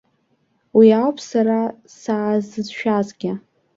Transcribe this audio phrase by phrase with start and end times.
[0.77, 1.59] Уи ауп сара
[1.99, 3.31] саазыцәшәазгьы.